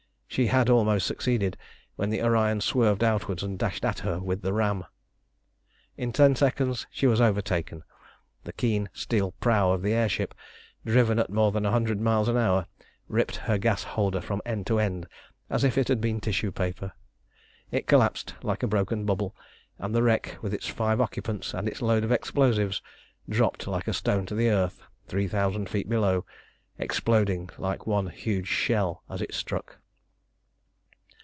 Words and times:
She 0.31 0.47
had 0.47 0.69
almost 0.69 1.07
succeeded, 1.07 1.57
when 1.97 2.09
the 2.09 2.21
Orion 2.21 2.61
swerved 2.61 3.03
outwards 3.03 3.43
and 3.43 3.59
dashed 3.59 3.83
at 3.83 3.99
her 3.99 4.17
with 4.19 4.41
the 4.43 4.53
ram. 4.53 4.85
In 5.97 6.13
ten 6.13 6.37
seconds 6.37 6.87
she 6.89 7.05
was 7.05 7.19
overtaken. 7.19 7.83
The 8.45 8.53
keen 8.53 8.89
steel 8.93 9.33
prow 9.41 9.71
of 9.73 9.81
the 9.81 9.91
air 9.91 10.07
ship, 10.07 10.33
driven 10.85 11.19
at 11.19 11.29
more 11.29 11.51
than 11.51 11.65
a 11.65 11.71
hundred 11.71 11.99
miles 11.99 12.29
an 12.29 12.37
hour, 12.37 12.67
ripped 13.09 13.35
her 13.35 13.57
gas 13.57 13.83
holder 13.83 14.21
from 14.21 14.41
end 14.45 14.65
to 14.67 14.79
end 14.79 15.05
as 15.49 15.65
if 15.65 15.77
it 15.77 15.89
had 15.89 15.99
been 15.99 16.21
tissue 16.21 16.53
paper. 16.53 16.93
It 17.69 17.85
collapsed 17.85 18.33
like 18.41 18.61
broken 18.61 19.03
bubble, 19.05 19.35
and 19.79 19.93
the 19.93 20.01
wreck, 20.01 20.37
with 20.41 20.53
its 20.53 20.65
five 20.69 21.01
occupants 21.01 21.53
and 21.53 21.67
its 21.67 21.81
load 21.81 22.05
of 22.05 22.11
explosives, 22.13 22.81
dropped 23.27 23.67
like 23.67 23.89
a 23.89 23.93
stone 23.93 24.25
to 24.27 24.35
the 24.35 24.49
earth, 24.49 24.81
three 25.07 25.27
thousand 25.27 25.67
feet 25.69 25.89
below, 25.89 26.25
exploding 26.77 27.49
like 27.57 27.85
one 27.85 28.07
huge 28.07 28.47
shell 28.47 29.03
as 29.09 29.21
it 29.21 29.33
struck. 29.33 29.77